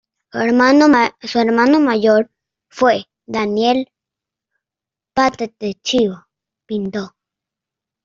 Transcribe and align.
Su 0.31 1.37
hermano 1.39 1.79
mayor 1.79 2.31
fue 2.71 3.05
Daniel 3.27 3.91
"Pata 5.13 5.45
de 5.59 5.75
Chivo" 5.75 6.25
Pinto. 6.65 7.13